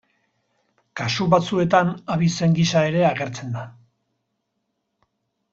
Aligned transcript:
Kasu 1.01 1.27
batzuetan 1.33 1.93
abizen 2.15 2.57
gisa 2.61 2.83
era 2.93 3.05
agertzen 3.13 3.55
da. 3.61 3.69